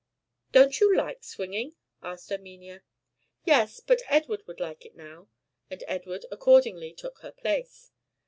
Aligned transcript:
"Don't 0.51 0.79
you 0.79 0.95
like 0.97 1.23
swinging?" 1.23 1.75
asked 2.01 2.31
Erminia. 2.31 2.81
"Yes! 3.45 3.79
but 3.79 4.01
Edward 4.07 4.47
would 4.47 4.59
like 4.59 4.83
it 4.83 4.95
now." 4.95 5.29
And 5.69 5.83
Edward 5.87 6.25
accordingly 6.31 6.91
took 6.91 7.19
her 7.19 7.31
place. 7.31 7.91